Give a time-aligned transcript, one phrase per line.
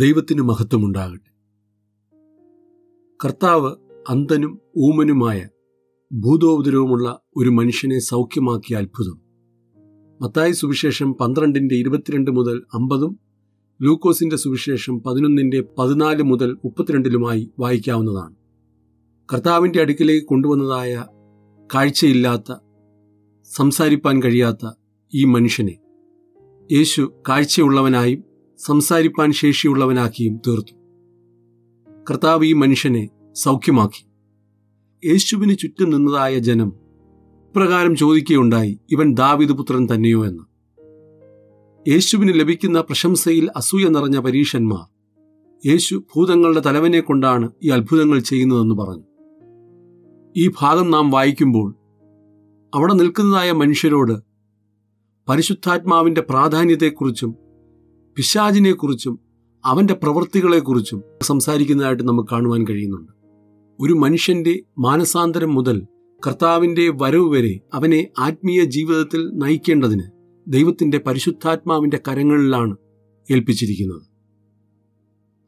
[0.00, 1.30] ദൈവത്തിന് മഹത്വമുണ്ടാകട്ടെ.
[3.24, 3.76] കർത്താവ്
[4.08, 5.48] അന്തനും ഊമനുമായ
[6.12, 9.20] ഭൂതോപദ്രവമുള്ള ഒരു മനുഷ്യനെ സൗഖ്യമാക്കിയ അത്ഭുതം.
[10.22, 13.18] മത്തായി സുവിശേഷം പന്ത്രണ്ടിന്റെ ഇരുപത്തിരണ്ട് മുതൽ അമ്പതും
[13.82, 18.36] ലൂക്കോസിന്റെ സുവിശേഷം പതിനൊന്നിന്റെ പതിനാല് മുതൽ മുപ്പത്തിരണ്ടിലുമായി വായിക്കാവുന്നതാണ്.
[19.32, 21.04] കർത്താവിന്റെ അടുക്കിലേക്ക് കൊണ്ടുവന്നതായ
[21.74, 22.56] കാഴ്ചയില്ലാത്ത
[23.44, 24.70] സംസാരിപ്പാൻ കഴിയാത്ത
[25.14, 25.78] ഈ മനുഷ്യനെ
[26.72, 28.27] യേശു കാഴ്ചയുള്ളവനായും
[28.58, 30.74] സംസാരിപ്പാൻ ശേഷിയുള്ളവനാക്കിയും തീർത്തു.
[32.10, 34.06] കർത്താവ് ഈ മനുഷ്യനെ സൗഖ്യമാക്കി.
[35.08, 36.72] യേശുവിന് ചുറ്റും നിന്നതായ ജനം
[37.48, 40.42] ഇപ്രകാരം ചോദിക്കുകയുണ്ടായി ഇവൻ ദാവിദ് പുത്രൻ തന്നെയോ എന്ന്?
[41.90, 44.86] യേശുവിന് ലഭിക്കുന്ന പ്രശംസയിൽ അസൂയ നിറഞ്ഞ പരീഷന്മാർ
[45.68, 49.04] യേശു ഭൂതങ്ങളുടെ തലവനെ കൊണ്ടാണ് ഈ അത്ഭുതങ്ങൾ ചെയ്യുന്നതെന്ന് പറഞ്ഞു.
[50.36, 51.74] ഈ ഭാഗം നാം വായിക്കുമ്പോൾ
[52.74, 54.18] അവിടെ നിൽക്കുന്നതായ മനുഷ്യരോട്
[55.28, 57.47] പരിശുദ്ധാത്മാവിന്റെ പ്രാധാന്യത്തെക്കുറിച്ചും
[58.18, 59.18] പിശാചിനെക്കുറിച്ചും
[59.64, 63.12] അവന്റെ പ്രവൃത്തികളെക്കുറിച്ചും സംസാരിക്കുന്നതായിട്ട് നമുക്ക് കാണുവാൻ കഴിയുന്നുണ്ട്.
[63.80, 65.86] ഒരു മനുഷ്യന്റെ മാനസാന്തരം മുതൽ
[66.26, 70.02] കർത്താവിന്റെ വരവ് വരെ അവനെ ആത്മീയ ജീവിതത്തിൽ നയിക്കേണ്ടതിന്
[70.48, 72.76] ദൈവത്തിന്റെ പരിശുദ്ധാത്മാവിന്റെ കരങ്ങളിലാണ്
[73.30, 74.02] ഏൽപ്പിച്ചിരിക്കുന്നത്.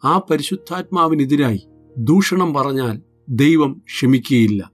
[0.05, 1.67] ആ പരിശുദ്ധാത്മാവിനെതിരായി
[1.99, 4.73] ദൂഷണം പറഞ്ഞാൽ ദൈവം ക്ഷമിക്കുകയില്ല.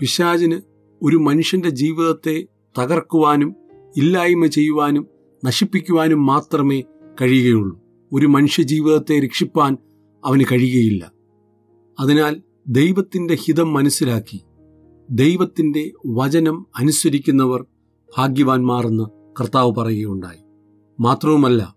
[0.00, 0.60] പിശാചിന്
[1.02, 2.46] ഒരു മനുഷ്യന്റെ ജീവിതത്തെ
[2.78, 3.54] തകർക്കുവാനും
[3.96, 6.82] ഇല്ലായ്മ ചെയ്യുവാനും നശിപ്പിക്കുവാനും മാത്രമേ
[7.20, 7.80] കഴിയുകയുള്ളൂ.
[8.12, 9.76] ഒരു മനുഷ്യ ജീവിതത്തെ രക്ഷിപ്പാൻ
[10.24, 11.12] അവന് കഴിയുകയില്ല.
[12.00, 14.40] അതിനാൽ ദൈവത്തിന്റെ ഹിതം മനസ്സിലാക്കി
[15.10, 17.66] ദൈവത്തിന്റെ വചനം അനുസരിക്കുന്നവർ
[18.18, 19.04] ഭാഗ്യവാന്മാരെന്ന്
[19.40, 20.38] കർത്താവ് പറയുകയുണ്ടായി.
[21.00, 21.76] മാത്രവുമല്ല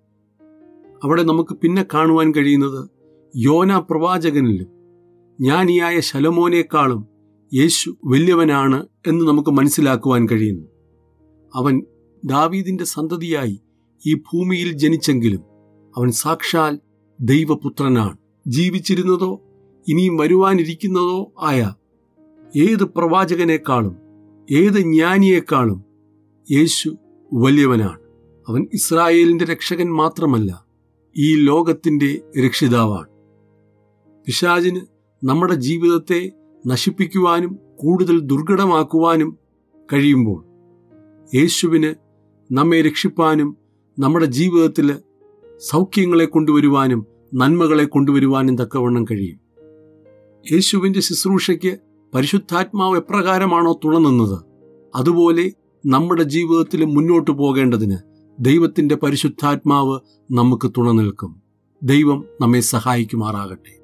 [1.03, 2.89] അവിടെ നമുക്ക് പിന്നെ കാണുവാൻ കഴിയുന്നത്
[3.35, 4.67] യോന പ്രവാചകനിലും
[5.39, 7.07] ജ്ഞാനിയായ ശലമോനേക്കാളും
[7.53, 10.67] യേശു വലിയവനാണ് എന്ന് നമുക്ക് മനസ്സിലാക്കുവാൻ കഴിയുന്നു.
[11.55, 11.81] അവൻ
[12.25, 13.61] ദാവീദിന്റെ സന്തതിയായി
[14.05, 15.39] ഈ ഭൂമിയിൽ ജനിച്ചെങ്കിലും
[15.97, 16.79] അവൻ സാക്ഷാൽ
[17.21, 18.17] ദൈവപുത്രനാണ്.
[18.47, 19.41] ജീവിച്ചിരുന്നതോ
[19.87, 21.73] ഇനിയും വരുവാനിരിക്കുന്നതോ ആയ
[22.55, 23.97] ഏത് പ്രവാചകനേക്കാളും
[24.51, 25.83] ഏത് ജ്ഞാനിയേക്കാളും
[26.51, 26.97] യേശു
[27.33, 27.99] വലിയവനാണ്.
[28.47, 30.65] അവൻ ഇസ്രായേലിന്റെ രക്ഷകൻ മാത്രമല്ല
[31.17, 33.07] ഈ ലോകത്തിന്റെ രക്ഷിതാവാണ്.
[34.25, 34.81] പിശാജിന്
[35.23, 36.31] നമ്മുടെ ജീവിതത്തെ
[36.67, 39.37] നശിപ്പിക്കുവാനും കൂടുതൽ ദുർഘടമാക്കുവാനും
[39.93, 40.45] കഴിയുമ്പോൾ
[41.35, 42.10] യേശുവിന്
[42.51, 43.57] നമ്മെ രക്ഷിപ്പാനും
[43.99, 44.97] നമ്മുടെ ജീവിതത്തിൽ
[45.59, 49.39] സൗഖ്യങ്ങളെ കൊണ്ടുവരുവാനും നന്മകളെ കൊണ്ടുവരുവാനും തക്കവണ്ണം കഴിയും.
[50.53, 51.77] യേശുവിന്റെ ശുശ്രൂഷയ്ക്ക്
[52.15, 54.39] പരിശുദ്ധാത്മാവ് എപ്രകാരമാണോ തുണനിന്നത്
[54.95, 55.51] അതുപോലെ
[55.85, 57.97] നമ്മുടെ ജീവിതത്തിൽ മുന്നോട്ടു പോകേണ്ടതിന്
[58.39, 59.99] ദൈവത്തിന്റെ പരിശുദ്ധാത്മാവ്
[60.31, 61.41] നമുക്ക് തുണ നിൽക്കും.
[61.83, 63.80] ദൈവം നമ്മെ സഹായിക്കുമാറാകട്ടെ.